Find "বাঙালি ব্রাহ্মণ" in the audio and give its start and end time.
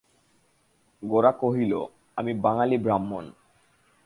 2.41-3.25